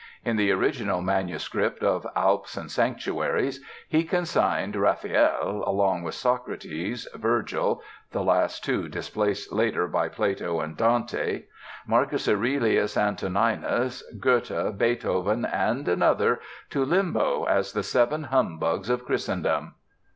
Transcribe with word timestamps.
In 0.25 0.35
the 0.35 0.51
original 0.51 0.99
manuscript 1.03 1.83
of 1.83 2.07
"Alps 2.15 2.57
and 2.57 2.71
Sanctuaries" 2.71 3.63
he 3.87 4.03
consigned 4.03 4.75
"Raffaele, 4.75 5.63
along 5.67 6.01
with 6.01 6.15
Socrates, 6.15 7.07
Virgil 7.13 7.83
[the 8.11 8.23
last 8.23 8.63
two 8.65 8.89
displaced 8.89 9.53
later 9.53 9.87
by 9.87 10.09
Plato 10.09 10.59
and 10.59 10.75
Dante], 10.75 11.43
Marcus 11.85 12.27
Aurelius 12.27 12.97
Antoninus, 12.97 14.01
Goethe, 14.19 14.75
Beethoven, 14.75 15.45
and 15.45 15.87
another, 15.87 16.39
to 16.71 16.83
limbo 16.83 17.43
as 17.43 17.71
the 17.73 17.83
Seven 17.83 18.23
Humbugs 18.23 18.89
of 18.89 19.05
Christiandom." 19.05 19.75